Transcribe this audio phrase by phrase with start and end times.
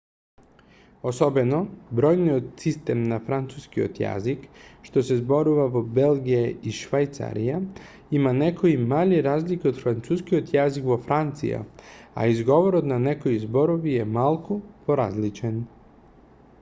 [1.09, 1.57] особено
[1.97, 4.47] бројниот систем на францускиот јазик
[4.89, 6.39] што се зборува во белгија
[6.71, 7.59] и швајцарија
[8.21, 11.61] има некои мали разлики од францускиот јазик во франција
[12.23, 14.61] а изговорот на некои зборови е малку
[14.91, 15.65] поразличен